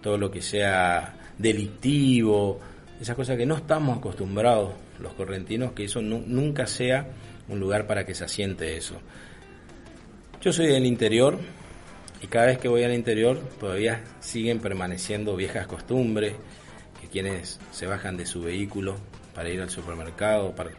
todo 0.00 0.16
lo 0.16 0.30
que 0.30 0.40
sea 0.40 1.14
delictivo, 1.38 2.60
esas 3.00 3.16
cosas 3.16 3.36
que 3.36 3.46
no 3.46 3.56
estamos 3.56 3.98
acostumbrados 3.98 4.72
los 5.00 5.12
correntinos, 5.14 5.72
que 5.72 5.84
eso 5.84 6.00
nunca 6.00 6.66
sea 6.66 7.08
un 7.48 7.58
lugar 7.58 7.86
para 7.86 8.06
que 8.06 8.14
se 8.14 8.24
asiente 8.24 8.76
eso. 8.76 9.00
Yo 10.40 10.52
soy 10.52 10.68
del 10.68 10.86
interior 10.86 11.38
y 12.22 12.26
cada 12.28 12.46
vez 12.46 12.58
que 12.58 12.68
voy 12.68 12.84
al 12.84 12.94
interior 12.94 13.38
todavía 13.58 14.02
siguen 14.20 14.60
permaneciendo 14.60 15.34
viejas 15.34 15.66
costumbres, 15.66 16.34
que 17.00 17.08
quienes 17.08 17.58
se 17.72 17.86
bajan 17.86 18.16
de 18.16 18.26
su 18.26 18.42
vehículo 18.42 18.96
para 19.34 19.50
ir 19.50 19.60
al 19.60 19.70
supermercado, 19.70 20.54
para 20.54 20.70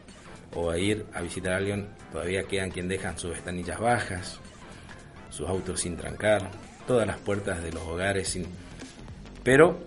o 0.56 0.70
a 0.70 0.78
ir 0.78 1.06
a 1.14 1.22
visitar 1.22 1.54
a 1.54 1.58
alguien, 1.58 1.88
todavía 2.12 2.44
quedan 2.44 2.72
quien 2.72 2.88
dejan 2.88 3.18
sus 3.18 3.36
estanillas 3.36 3.80
bajas, 3.80 4.40
sus 5.30 5.48
autos 5.48 5.82
sin 5.82 5.98
trancar, 5.98 6.52
todas 6.88 7.08
las 7.08 7.18
puertas 7.18 7.64
de 7.64 7.72
los 7.72 7.84
hogares 7.84 8.30
sin... 8.30 8.46
Pero 9.44 9.84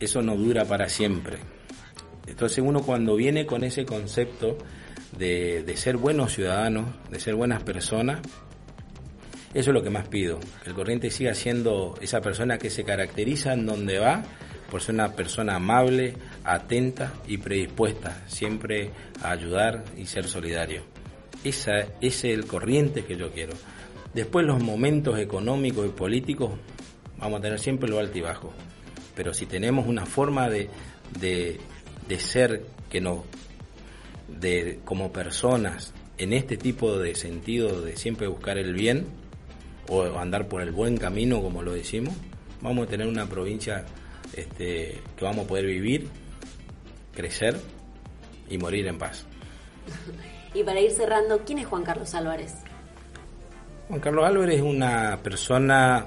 eso 0.00 0.22
no 0.22 0.36
dura 0.36 0.64
para 0.64 0.88
siempre. 0.88 1.38
Entonces 2.26 2.58
uno 2.64 2.82
cuando 2.82 3.16
viene 3.16 3.44
con 3.44 3.64
ese 3.64 3.84
concepto 3.84 4.56
de, 5.18 5.62
de 5.62 5.76
ser 5.76 5.96
buenos 5.96 6.32
ciudadanos, 6.32 6.86
de 7.10 7.20
ser 7.20 7.34
buenas 7.34 7.62
personas, 7.62 8.20
eso 9.52 9.70
es 9.70 9.74
lo 9.74 9.82
que 9.82 9.90
más 9.90 10.08
pido, 10.08 10.40
el 10.66 10.74
corriente 10.74 11.10
siga 11.10 11.32
siendo 11.34 11.94
esa 12.00 12.20
persona 12.20 12.58
que 12.58 12.70
se 12.70 12.82
caracteriza 12.82 13.52
en 13.52 13.66
donde 13.66 14.00
va 14.00 14.24
por 14.68 14.82
ser 14.82 14.96
una 14.96 15.12
persona 15.12 15.54
amable, 15.54 16.16
atenta 16.44 17.14
y 17.26 17.38
predispuesta 17.38 18.22
siempre 18.26 18.90
a 19.22 19.30
ayudar 19.30 19.84
y 19.96 20.06
ser 20.06 20.26
solidario. 20.26 20.82
Esa, 21.42 21.80
ese 22.00 22.32
es 22.32 22.38
el 22.38 22.46
corriente 22.46 23.04
que 23.04 23.16
yo 23.16 23.30
quiero. 23.32 23.54
Después 24.12 24.46
los 24.46 24.62
momentos 24.62 25.18
económicos 25.18 25.86
y 25.86 25.90
políticos 25.90 26.52
vamos 27.18 27.40
a 27.40 27.42
tener 27.42 27.58
siempre 27.58 27.88
lo 27.88 27.98
alto 27.98 28.16
y 28.18 28.20
bajo. 28.20 28.52
Pero 29.16 29.34
si 29.34 29.46
tenemos 29.46 29.86
una 29.86 30.06
forma 30.06 30.48
de, 30.48 30.68
de, 31.18 31.58
de 32.08 32.18
ser 32.18 32.64
que 32.90 33.00
nos, 33.00 33.20
de, 34.28 34.80
como 34.84 35.12
personas, 35.12 35.92
en 36.18 36.32
este 36.32 36.56
tipo 36.56 36.98
de 36.98 37.14
sentido 37.14 37.80
de 37.80 37.96
siempre 37.96 38.28
buscar 38.28 38.58
el 38.58 38.72
bien 38.72 39.06
o 39.88 40.04
andar 40.18 40.48
por 40.48 40.62
el 40.62 40.70
buen 40.70 40.96
camino, 40.96 41.42
como 41.42 41.62
lo 41.62 41.72
decimos, 41.72 42.14
vamos 42.60 42.86
a 42.86 42.90
tener 42.90 43.06
una 43.06 43.26
provincia 43.26 43.84
este, 44.36 45.00
que 45.16 45.24
vamos 45.24 45.44
a 45.44 45.48
poder 45.48 45.66
vivir, 45.66 46.08
crecer 47.14 47.60
y 48.48 48.58
morir 48.58 48.86
en 48.86 48.98
paz. 48.98 49.26
Y 50.54 50.62
para 50.62 50.80
ir 50.80 50.90
cerrando, 50.90 51.40
¿quién 51.44 51.58
es 51.58 51.66
Juan 51.66 51.82
Carlos 51.82 52.14
Álvarez? 52.14 52.54
Juan 53.88 54.00
Carlos 54.00 54.24
Álvarez 54.24 54.56
es 54.56 54.62
una 54.62 55.18
persona 55.22 56.06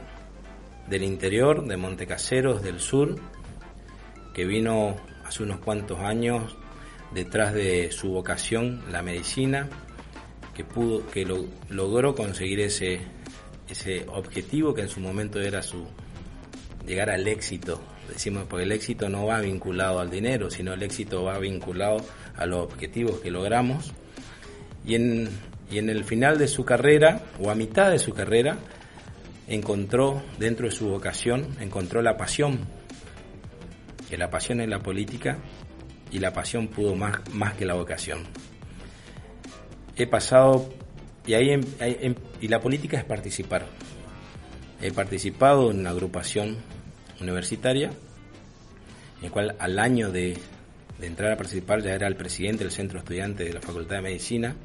del 0.88 1.04
interior, 1.04 1.66
de 1.66 1.78
Montecaseros, 1.78 2.64
del 2.64 2.80
sur, 2.80 3.16
que 4.34 4.46
vino 4.46 4.96
hace 5.26 5.44
unos 5.44 5.60
cuantos 5.60 6.00
años 6.00 6.56
detrás 7.12 7.54
de 7.54 7.92
su 7.92 8.10
vocación, 8.12 8.84
la 8.92 9.02
medicina, 9.02 9.68
que 10.56 10.64
pudo, 10.64 11.06
que 11.08 11.26
lo, 11.26 11.46
logró 11.70 12.16
conseguir 12.16 12.62
ese, 12.62 13.02
ese 13.70 14.06
objetivo 14.08 14.74
que 14.74 14.82
en 14.82 14.90
su 14.90 15.00
momento 15.00 15.40
era 15.40 15.62
su 15.62 15.86
llegar 16.86 17.10
al 17.10 17.28
éxito. 17.28 17.82
Decimos, 18.08 18.46
porque 18.50 18.64
el 18.64 18.72
éxito 18.72 19.10
no 19.10 19.26
va 19.26 19.42
vinculado 19.42 20.00
al 20.00 20.10
dinero, 20.10 20.50
sino 20.50 20.74
el 20.74 20.84
éxito 20.84 21.24
va 21.24 21.38
vinculado 21.40 21.98
a 22.36 22.46
los 22.46 22.62
objetivos 22.62 23.20
que 23.20 23.32
logramos. 23.32 23.94
Y 24.86 24.96
en, 24.96 25.30
y 25.70 25.78
en 25.78 25.90
el 25.90 26.04
final 26.06 26.38
de 26.38 26.48
su 26.48 26.64
carrera, 26.66 27.22
o 27.40 27.50
a 27.50 27.56
mitad 27.56 27.92
de 27.92 28.00
su 28.00 28.14
carrera, 28.14 28.58
encontró 29.48 30.22
dentro 30.40 30.68
de 30.68 30.72
su 30.72 30.90
vocación, 30.90 31.48
encontró 31.60 32.02
la 32.02 32.18
pasión, 32.18 32.60
que 34.10 34.18
la 34.18 34.30
pasión 34.30 34.62
es 34.62 34.70
la 34.70 34.80
política 34.80 35.38
y 36.12 36.20
la 36.20 36.32
pasión 36.34 36.68
pudo 36.68 36.96
más, 36.96 37.20
más 37.34 37.54
que 37.56 37.66
la 37.66 37.74
vocación. 37.74 38.24
He 39.96 40.08
pasado, 40.08 40.70
y, 41.26 41.34
ahí, 41.34 41.60
y 42.40 42.48
la 42.48 42.62
política 42.62 42.98
es 42.98 43.04
participar. 43.04 43.66
He 44.82 44.92
participado 44.92 45.72
en 45.72 45.80
una 45.80 45.90
agrupación 45.90 46.58
universitaria, 47.22 47.92
en 49.20 49.26
el 49.26 49.32
cual 49.32 49.56
al 49.60 49.80
año 49.80 50.12
de, 50.12 50.38
de 51.00 51.08
entrar 51.08 51.32
a 51.32 51.38
participar 51.38 51.82
ya 51.82 51.94
era 51.94 52.08
el 52.08 52.16
presidente 52.16 52.64
del 52.64 52.72
centro 52.72 53.00
estudiante 53.00 53.44
de 53.44 53.54
la 53.54 53.62
Facultad 53.62 53.98
de 53.98 54.02
Medicina. 54.02 54.56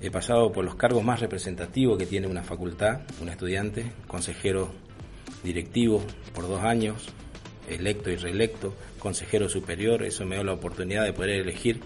He 0.00 0.10
pasado 0.10 0.52
por 0.52 0.64
los 0.64 0.76
cargos 0.76 1.02
más 1.02 1.20
representativos 1.20 1.98
que 1.98 2.06
tiene 2.06 2.28
una 2.28 2.42
facultad, 2.42 3.00
un 3.20 3.28
estudiante, 3.28 3.90
consejero 4.06 4.72
directivo 5.42 6.02
por 6.34 6.48
dos 6.48 6.62
años, 6.62 7.08
electo 7.68 8.10
y 8.10 8.16
reelecto, 8.16 8.74
consejero 8.98 9.48
superior, 9.48 10.02
eso 10.02 10.24
me 10.24 10.36
dio 10.36 10.44
la 10.44 10.52
oportunidad 10.52 11.04
de 11.04 11.12
poder 11.12 11.40
elegir 11.40 11.80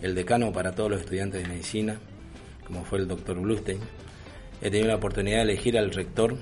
el 0.00 0.14
decano 0.14 0.52
para 0.52 0.72
todos 0.72 0.90
los 0.90 1.00
estudiantes 1.00 1.42
de 1.42 1.48
medicina, 1.48 1.98
como 2.66 2.84
fue 2.84 2.98
el 2.98 3.08
doctor 3.08 3.38
Blustein. 3.40 3.80
He 4.60 4.70
tenido 4.70 4.88
la 4.88 4.96
oportunidad 4.96 5.38
de 5.38 5.42
elegir 5.42 5.78
al 5.78 5.90
rector 5.90 6.36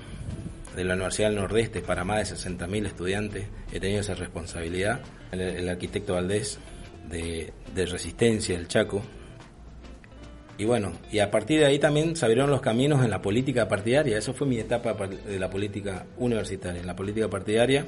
de 0.76 0.84
la 0.84 0.94
Universidad 0.94 1.28
del 1.28 1.38
Nordeste 1.38 1.80
para 1.80 2.04
más 2.04 2.30
de 2.30 2.36
60.000 2.36 2.86
estudiantes. 2.86 3.46
He 3.72 3.80
tenido 3.80 4.00
esa 4.00 4.14
responsabilidad. 4.14 5.00
El, 5.32 5.68
arquitecto 5.68 6.14
Valdés 6.14 6.58
de, 7.08 7.52
de, 7.74 7.86
Resistencia, 7.86 8.56
el 8.56 8.68
Chaco. 8.68 9.02
Y 10.58 10.64
bueno, 10.64 10.92
y 11.10 11.20
a 11.20 11.30
partir 11.30 11.60
de 11.60 11.66
ahí 11.66 11.78
también 11.78 12.16
se 12.16 12.24
abrieron 12.24 12.50
los 12.50 12.60
caminos 12.60 13.02
en 13.04 13.10
la 13.10 13.22
política 13.22 13.68
partidaria. 13.68 14.18
Eso 14.18 14.34
fue 14.34 14.46
mi 14.46 14.58
etapa 14.58 14.94
de 14.94 15.38
la 15.38 15.48
política 15.48 16.06
universitaria. 16.18 16.80
En 16.80 16.86
la 16.86 16.96
política 16.96 17.28
partidaria 17.28 17.86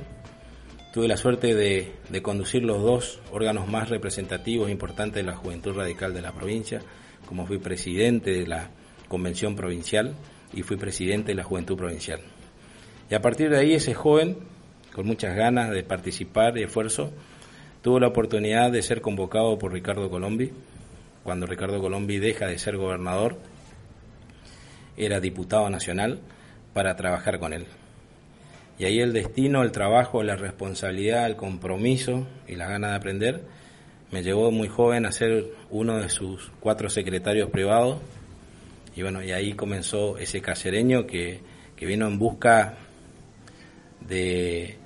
Tuve 0.93 1.09
la 1.09 1.17
suerte 1.17 1.55
de, 1.55 2.21
conducir 2.21 2.65
los 2.65 2.83
dos 2.83 3.19
órganos 3.31 3.67
más 3.67 3.89
representativos 3.89 4.69
e 4.69 4.73
importantes 4.73 5.25
de 5.25 5.31
la 5.31 5.35
juventud 5.35 5.75
radical 5.75 6.13
de 6.13 6.21
la 6.21 6.33
provincia, 6.33 6.83
como 7.25 7.47
fui 7.47 7.57
presidente 7.57 8.31
de 8.31 8.47
la 8.47 8.69
convención 9.09 9.57
provincial 9.57 10.15
y 10.53 10.61
fui 10.61 10.77
presidente 10.77 11.29
de 11.29 11.37
la 11.37 11.45
juventud 11.45 11.79
provincial. 11.79 12.21
Y 13.11 13.15
a 13.15 13.21
partir 13.23 13.51
de 13.51 13.59
ahí 13.59 13.75
ese 13.75 13.95
joven, 13.95 14.39
con 14.95 15.07
muchas 15.07 15.35
ganas 15.37 15.71
de 15.71 15.83
participar 15.83 16.57
y 16.59 16.63
esfuerzo, 16.63 17.13
tuvo 17.83 18.01
la 18.01 18.09
oportunidad 18.09 18.71
de 18.71 18.83
ser 18.83 19.01
convocado 19.01 19.59
por 19.59 19.73
Ricardo 19.73 20.09
Colombi. 20.11 20.53
Cuando 21.25 21.47
Ricardo 21.47 21.81
Colombi 21.81 22.19
deja 22.19 22.47
de 22.47 22.59
ser 22.59 22.77
gobernador, 22.77 23.37
era 24.97 25.21
diputado 25.21 25.69
nacional 25.71 26.21
para 26.73 26.97
trabajar 26.97 27.39
con 27.39 27.53
él. 27.53 27.67
Y 28.79 28.85
ahí 28.85 29.01
el 29.01 29.13
destino, 29.13 29.63
el 29.63 29.73
trabajo, 29.73 30.23
la 30.23 30.37
responsabilidad, 30.37 31.27
el 31.27 31.37
compromiso 31.37 32.27
y 32.49 32.57
la 32.57 32.69
gana 32.69 32.91
de 32.91 32.97
aprender 32.97 33.43
me 34.11 34.23
llevó 34.23 34.51
muy 34.51 34.69
joven 34.69 35.07
a 35.07 35.13
ser 35.13 35.47
uno 35.71 35.99
de 35.99 36.11
sus 36.11 36.53
cuatro 36.61 36.91
secretarios 36.91 37.51
privados. 37.51 37.99
Y 38.95 39.03
bueno, 39.03 39.23
y 39.23 39.33
ahí 39.33 39.55
comenzó 39.55 40.19
ese 40.19 40.43
casereño 40.43 41.07
que, 41.07 41.41
que 41.77 41.87
vino 41.87 42.07
en 42.07 42.19
busca 42.19 42.77
de, 44.09 44.77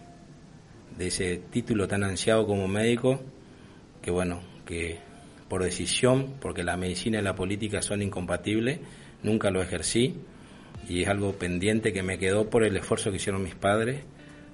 ese 0.99 1.39
título 1.51 1.89
tan 1.89 2.05
ansiado 2.05 2.47
como 2.47 2.69
médico, 2.69 3.21
que 4.03 4.11
bueno, 4.11 4.41
que 4.65 4.99
por 5.49 5.63
decisión, 5.63 6.35
porque 6.41 6.65
la 6.65 6.77
medicina 6.77 7.19
y 7.19 7.23
la 7.23 7.35
política 7.35 7.83
son 7.83 8.03
incompatibles, 8.03 8.81
nunca 9.23 9.51
lo 9.51 9.63
ejercí 9.63 10.17
y 10.89 11.03
es 11.03 11.09
algo 11.09 11.33
pendiente 11.33 11.93
que 11.93 12.03
me 12.03 12.19
quedó 12.19 12.51
por 12.51 12.65
el 12.65 12.77
esfuerzo 12.77 13.11
que 13.11 13.17
hicieron 13.17 13.43
mis 13.43 13.55
padres 13.55 14.03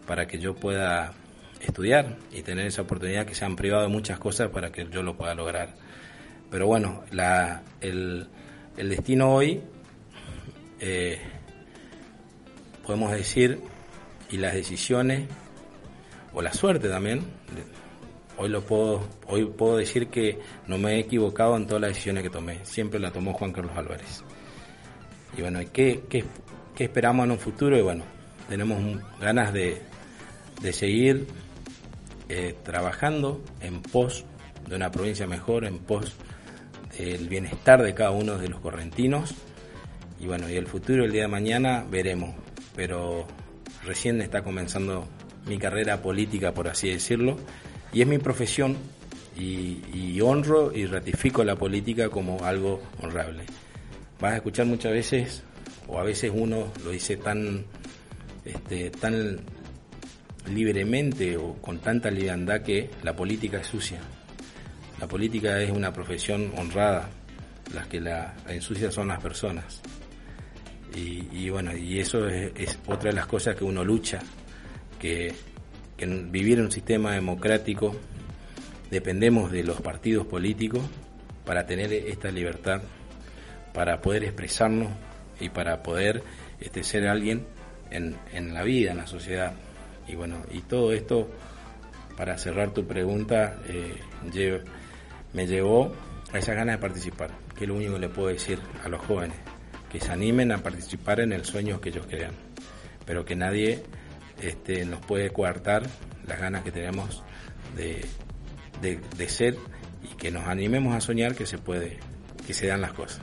para 0.07 0.27
que 0.27 0.39
yo 0.39 0.55
pueda 0.55 1.13
estudiar 1.61 2.17
y 2.33 2.43
tener 2.43 2.67
esa 2.67 2.83
oportunidad 2.83 3.27
que 3.27 3.35
se 3.35 3.45
han 3.45 3.57
privado 3.57 3.83
de 3.83 3.89
muchas 3.89 4.19
cosas 4.19 4.49
para 4.51 4.73
que 4.73 4.87
yo 4.91 5.03
lo 5.03 5.17
pueda 5.17 5.35
lograr. 5.35 5.75
Pero 6.51 6.67
bueno, 6.67 7.05
la, 7.11 7.63
el, 7.81 8.27
el 8.77 8.89
destino 8.89 9.35
hoy, 9.35 9.61
eh, 10.81 11.19
podemos 12.85 13.13
decir, 13.13 13.61
y 14.33 14.39
las 14.39 14.55
decisiones, 14.55 15.29
o 16.33 16.43
la 16.43 16.53
suerte 16.53 16.89
también, 16.89 17.23
hoy 18.39 18.49
lo 18.49 18.63
puedo, 18.63 19.07
hoy 19.29 19.45
puedo 19.45 19.77
decir 19.77 20.09
que 20.09 20.39
no 20.67 20.79
me 20.79 20.95
he 20.95 20.99
equivocado 21.01 21.57
en 21.57 21.67
todas 21.67 21.83
las 21.83 21.91
decisiones 21.91 22.23
que 22.23 22.31
tomé, 22.31 22.65
siempre 22.65 22.99
la 22.99 23.13
tomó 23.13 23.35
Juan 23.35 23.53
Carlos 23.53 23.77
Álvarez. 23.77 24.25
Y 25.37 25.43
bueno, 25.43 25.61
¿qué, 25.73 26.03
qué, 26.09 26.25
qué 26.75 26.85
esperamos 26.85 27.27
en 27.27 27.33
un 27.33 27.39
futuro? 27.39 27.79
Y 27.79 27.83
bueno, 27.83 28.05
tenemos 28.49 28.81
ganas 29.21 29.53
de, 29.53 29.83
de 30.63 30.73
seguir 30.73 31.27
eh, 32.29 32.55
trabajando 32.63 33.43
en 33.61 33.83
pos 33.83 34.25
de 34.67 34.77
una 34.77 34.91
provincia 34.91 35.27
mejor, 35.27 35.67
en 35.67 35.79
pos 35.79 36.15
del 36.97 37.29
bienestar 37.29 37.83
de 37.83 37.95
cada 37.95 38.13
uno 38.13 38.39
de 38.39 38.49
los 38.49 38.61
correntinos. 38.61 39.35
Y 40.19 40.27
bueno, 40.27 40.49
y 40.49 40.57
el 40.57 40.67
futuro, 40.67 41.05
el 41.05 41.13
día 41.13 41.23
de 41.23 41.29
mañana, 41.29 41.85
veremos. 41.91 42.35
Pero 42.75 43.27
recién 43.85 44.21
está 44.21 44.43
comenzando 44.43 45.09
mi 45.47 45.59
carrera 45.59 46.03
política, 46.03 46.53
por 46.53 46.69
así 46.69 46.91
decirlo, 46.91 47.37
y 47.93 48.03
es 48.03 48.07
mi 48.07 48.19
profesión 48.19 48.77
y, 49.37 50.21
honro 50.21 50.73
y 50.73 50.87
ratifico 50.87 51.43
la 51.43 51.57
política 51.57 52.09
como 52.09 52.45
algo 52.45 52.81
honrable 53.01 53.45
vas 54.23 54.35
a 54.35 54.37
escuchar 54.37 54.67
muchas 54.67 54.93
veces, 54.93 55.43
o 55.89 55.99
a 55.99 56.05
veces 56.05 56.31
uno 56.33 56.73
lo 56.85 56.91
dice 56.91 57.17
tan, 57.17 57.65
este, 58.45 58.91
tan 58.91 59.41
libremente 60.49 61.37
o 61.37 61.55
con 61.55 61.81
tanta 61.81 62.09
liviandad 62.09 62.63
que 62.63 62.89
la 63.03 63.17
política 63.17 63.59
es 63.59 63.67
sucia. 63.67 63.99
La 65.01 65.09
política 65.09 65.61
es 65.61 65.73
una 65.73 65.93
profesión 65.93 66.53
honrada, 66.57 67.09
las 67.75 67.89
que 67.89 68.01
la, 68.01 68.37
ensucia 68.47 68.93
son 68.93 69.09
las 69.09 69.21
personas. 69.21 69.81
Y, 70.95 71.49
bueno, 71.49 71.75
y 71.77 72.01
eso 72.01 72.29
es, 72.29 72.79
otra 72.87 73.11
de 73.11 73.17
las 73.17 73.27
cosas 73.27 73.57
que 73.57 73.65
uno 73.65 73.83
lucha, 73.85 74.21
que, 74.99 75.33
vivir 76.31 76.59
en 76.59 76.65
un 76.65 76.73
sistema 76.73 77.13
democrático 77.13 77.95
dependemos 78.91 79.53
de 79.53 79.63
los 79.63 79.81
partidos 79.81 80.27
políticos 80.27 80.83
para 81.45 81.65
tener 81.65 81.93
esta 81.93 82.31
libertad 82.31 82.83
para 83.73 84.01
poder 84.01 84.25
expresarnos 84.25 84.89
y 85.41 85.49
para 85.49 85.83
poder 85.83 86.23
este, 86.61 86.83
ser 86.83 87.09
alguien 87.09 87.47
en, 87.91 88.17
en 88.33 88.55
la 88.55 88.63
vida, 88.63 88.93
en 88.93 88.99
la 88.99 89.07
sociedad. 89.07 89.55
Y 90.07 90.15
bueno, 90.15 90.43
y 90.51 90.61
todo 90.61 90.93
esto, 90.93 91.29
para 92.17 92.37
cerrar 92.39 92.73
tu 92.73 92.87
pregunta, 92.87 93.59
eh, 93.67 93.95
me 95.33 95.47
llevó 95.47 95.93
a 96.33 96.39
esa 96.39 96.55
ganas 96.55 96.77
de 96.77 96.81
participar, 96.81 97.31
que 97.57 97.65
es 97.65 97.69
lo 97.69 97.77
único 97.77 97.95
que 97.95 98.01
le 98.01 98.09
puedo 98.09 98.29
decir 98.29 98.59
a 98.85 98.89
los 98.89 99.01
jóvenes, 99.03 99.37
que 99.93 100.01
se 100.01 100.11
animen 100.11 100.51
a 100.51 100.59
participar 100.59 101.21
en 101.21 101.33
el 101.33 101.45
sueño 101.45 101.81
que 101.81 101.91
ellos 101.91 102.07
crean, 102.09 102.33
pero 103.05 103.25
que 103.25 103.37
nadie 103.37 103.83
este, 104.41 104.85
nos 104.87 105.05
puede 105.05 105.31
coartar 105.31 105.83
las 106.27 106.41
ganas 106.41 106.65
que 106.65 106.73
tenemos 106.73 107.23
de, 107.77 108.05
de, 108.81 108.99
de 109.17 109.29
ser 109.29 109.57
y 110.03 110.17
que 110.17 110.31
nos 110.31 110.49
animemos 110.49 110.97
a 110.97 111.01
soñar 111.01 111.35
que 111.35 111.47
se 111.47 111.59
puede, 111.59 111.99
que 112.47 112.55
se 112.55 112.67
dan 112.67 112.81
las 112.81 112.93
cosas 112.93 113.21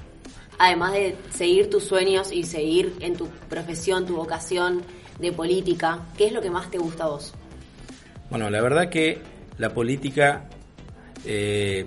además 0.60 0.94
de 0.94 1.16
seguir 1.34 1.70
tus 1.70 1.86
sueños 1.86 2.32
y 2.32 2.44
seguir 2.44 2.94
en 3.00 3.16
tu 3.16 3.28
profesión, 3.50 4.06
tu 4.06 4.16
vocación 4.18 4.84
de 5.20 5.32
política, 5.32 6.06
¿qué 6.18 6.28
es 6.28 6.34
lo 6.34 6.42
que 6.42 6.52
más 6.52 6.70
te 6.70 6.78
gusta 6.78 7.06
a 7.06 7.08
vos? 7.08 7.34
Bueno, 8.30 8.50
la 8.50 8.62
verdad 8.62 8.90
que 8.90 9.20
la 9.58 9.74
política 9.74 10.48
eh, 11.26 11.86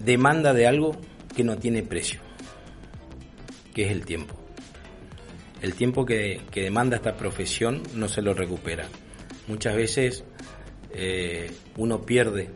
demanda 0.00 0.52
de 0.52 0.66
algo 0.66 0.96
que 1.34 1.44
no 1.44 1.56
tiene 1.56 1.82
precio, 1.82 2.20
que 3.76 3.84
es 3.84 3.92
el 3.92 4.06
tiempo. 4.06 4.34
El 5.60 5.74
tiempo 5.74 6.06
que, 6.06 6.40
demanda 6.54 6.96
esta 6.96 7.18
profesión 7.18 7.82
no 7.94 8.08
se 8.08 8.22
lo 8.22 8.32
recupera. 8.32 8.88
Muchas 9.48 9.76
veces 9.76 10.24
eh, 10.94 11.52
uno 11.76 12.00
pierde 12.00 12.48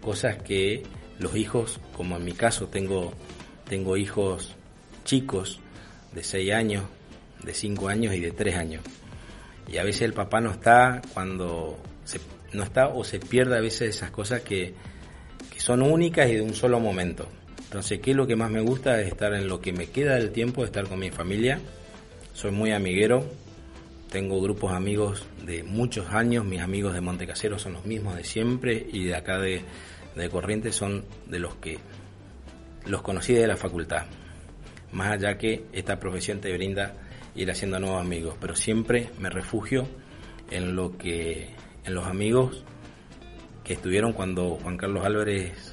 cosas 0.00 0.40
que 0.40 0.84
los 1.18 1.34
hijos, 1.34 1.80
como 1.96 2.18
en 2.18 2.24
mi 2.24 2.34
caso 2.34 2.68
tengo 2.68 3.12
tengo 3.68 3.96
hijos 3.96 4.54
chicos 5.04 5.58
de 6.12 6.22
6 6.22 6.52
años, 6.52 6.84
de 7.42 7.52
5 7.52 7.88
años 7.88 8.14
y 8.14 8.20
de 8.20 8.30
3 8.30 8.54
años. 8.54 8.84
Y 9.66 9.78
a 9.78 9.82
veces 9.82 10.02
el 10.02 10.12
papá 10.12 10.40
no 10.40 10.52
está 10.52 11.02
cuando 11.14 11.82
no 12.52 12.62
está 12.62 12.86
o 12.86 13.02
se 13.02 13.18
pierde 13.18 13.56
a 13.56 13.60
veces 13.60 13.96
esas 13.96 14.12
cosas 14.12 14.42
que, 14.42 14.72
que 15.52 15.58
son 15.58 15.82
únicas 15.82 16.30
y 16.30 16.36
de 16.36 16.42
un 16.42 16.54
solo 16.54 16.78
momento. 16.78 17.26
Entonces, 17.72 18.00
¿qué 18.00 18.10
es 18.10 18.16
lo 18.18 18.26
que 18.26 18.36
más 18.36 18.50
me 18.50 18.60
gusta? 18.60 19.00
Es 19.00 19.08
estar 19.08 19.32
en 19.32 19.48
lo 19.48 19.62
que 19.62 19.72
me 19.72 19.86
queda 19.86 20.16
del 20.16 20.30
tiempo, 20.30 20.62
estar 20.62 20.86
con 20.86 20.98
mi 20.98 21.10
familia. 21.10 21.58
Soy 22.34 22.50
muy 22.50 22.70
amiguero, 22.70 23.24
tengo 24.10 24.42
grupos 24.42 24.72
amigos 24.72 25.24
de 25.46 25.62
muchos 25.62 26.10
años, 26.10 26.44
mis 26.44 26.60
amigos 26.60 26.92
de 26.92 27.00
Montecasero 27.00 27.58
son 27.58 27.72
los 27.72 27.86
mismos 27.86 28.14
de 28.16 28.24
siempre 28.24 28.86
y 28.92 29.04
de 29.04 29.14
acá 29.14 29.38
de, 29.38 29.62
de 30.14 30.28
Corrientes 30.28 30.76
son 30.76 31.06
de 31.26 31.38
los 31.38 31.54
que 31.54 31.78
los 32.84 33.00
conocí 33.00 33.32
de 33.32 33.46
la 33.46 33.56
facultad. 33.56 34.04
Más 34.92 35.12
allá 35.12 35.38
que 35.38 35.64
esta 35.72 35.98
profesión 35.98 36.42
te 36.42 36.52
brinda 36.52 36.94
ir 37.34 37.50
haciendo 37.50 37.80
nuevos 37.80 38.02
amigos, 38.02 38.36
pero 38.38 38.54
siempre 38.54 39.08
me 39.18 39.30
refugio 39.30 39.88
en 40.50 40.76
lo 40.76 40.98
que 40.98 41.48
en 41.86 41.94
los 41.94 42.04
amigos 42.04 42.64
que 43.64 43.72
estuvieron 43.72 44.12
cuando 44.12 44.58
Juan 44.62 44.76
Carlos 44.76 45.06
Álvarez 45.06 45.71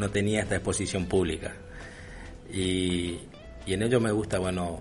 no 0.00 0.10
tenía 0.10 0.40
esta 0.40 0.56
exposición 0.56 1.06
pública. 1.06 1.54
Y, 2.52 3.20
en 3.66 3.82
ello 3.82 4.00
me 4.00 4.10
gusta, 4.10 4.40
bueno, 4.40 4.80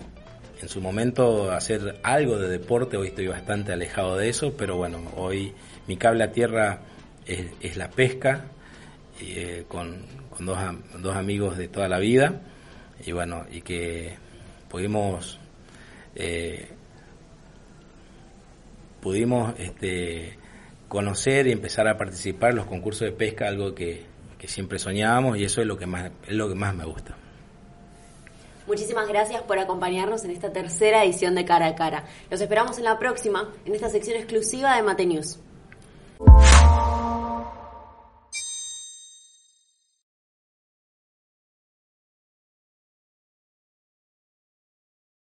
en 0.60 0.68
su 0.68 0.82
momento 0.82 1.52
hacer 1.52 2.00
algo 2.02 2.40
de 2.40 2.50
deporte, 2.50 2.98
hoy 2.98 3.10
estoy 3.10 3.28
bastante 3.28 3.72
alejado 3.72 4.18
de 4.18 4.30
eso, 4.30 4.56
pero 4.58 4.78
bueno, 4.78 5.00
hoy 5.16 5.54
mi 5.86 5.96
cable 5.96 6.24
a 6.24 6.32
tierra 6.32 6.82
es, 7.28 7.78
la 7.78 7.92
pesca, 7.92 8.46
eh, 9.22 9.66
con, 9.68 10.06
dos, 10.40 10.58
dos, 11.00 11.16
amigos 11.16 11.58
de 11.58 11.68
toda 11.68 11.88
la 11.88 12.00
vida, 12.00 12.42
y 13.06 13.12
bueno, 13.12 13.46
y 13.52 13.62
que 13.62 14.16
pudimos, 14.70 15.40
eh, 16.16 16.70
pudimos 19.02 19.54
este, 19.60 20.40
conocer 20.88 21.46
y 21.46 21.52
empezar 21.52 21.88
a 21.88 21.96
participar 21.96 22.52
en 22.52 22.56
los 22.56 22.66
concursos 22.66 23.02
de 23.02 23.12
pesca, 23.12 23.48
algo 23.48 23.76
que, 23.76 24.04
que 24.40 24.48
siempre 24.48 24.80
soñábamos, 24.80 25.38
y 25.38 25.44
eso 25.44 25.62
es 25.62 25.68
lo 25.68 25.78
que 25.78 25.86
más, 25.86 26.10
es 26.26 26.34
lo 26.34 26.50
que 26.50 26.56
más 26.56 26.74
me 26.74 26.86
gusta. 26.86 27.16
Muchísimas 28.66 29.08
gracias 29.08 29.42
por 29.44 29.60
acompañarnos 29.60 30.24
en 30.24 30.32
esta 30.32 30.54
tercera 30.54 31.04
edición 31.04 31.36
de 31.36 31.44
Cara 31.44 31.68
a 31.68 31.76
Cara. 31.76 32.06
Los 32.32 32.40
esperamos 32.40 32.78
en 32.78 32.86
la 32.86 32.98
próxima, 32.98 33.50
en 33.66 33.76
esta 33.76 33.90
sección 33.90 34.16
exclusiva 34.18 34.76
de 34.76 34.84
Mate 34.84 35.06
News. 35.06 35.40